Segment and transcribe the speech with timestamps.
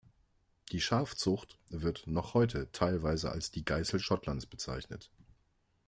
[0.71, 5.11] Die Schafzucht wird noch heute teilweise als die „Geißel Schottlands“ bezeichnet.